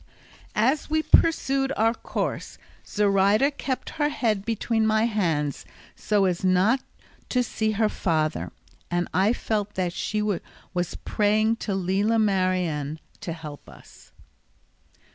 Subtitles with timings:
[0.55, 2.57] As we pursued our course
[2.87, 5.63] Zoraida kept her head between my hands
[5.95, 6.79] so as not
[7.29, 8.51] to see her father,
[8.89, 14.11] and I felt that she was praying to Lela Marien to help us.